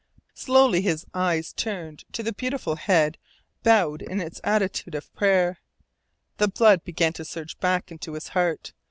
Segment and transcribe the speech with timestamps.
[0.33, 3.19] Slowly his eyes turned to the beautiful head
[3.61, 5.59] bowed in its attitude of prayer.
[6.37, 8.73] The blood began to surge back into his heart.